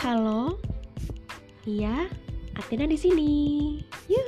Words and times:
Halo, 0.00 0.56
iya, 1.68 2.08
Athena 2.56 2.88
di 2.88 2.96
sini. 2.96 3.32
Yuk! 4.08 4.19